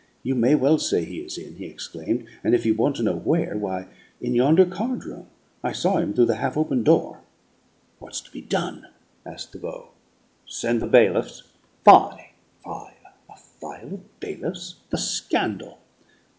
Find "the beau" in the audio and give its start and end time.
9.51-9.89